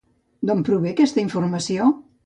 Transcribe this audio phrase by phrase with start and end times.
[0.49, 1.97] D'on prové aquesta informació?